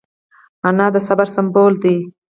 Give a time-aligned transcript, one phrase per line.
[0.67, 1.95] انا د صبر سمبول ده